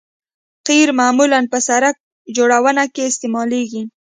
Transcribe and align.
قیر 0.67 0.87
معمولاً 0.99 1.39
په 1.51 1.57
سرک 1.67 1.95
جوړونه 2.35 2.83
کې 2.93 3.01
استعمالیږي 3.09 3.81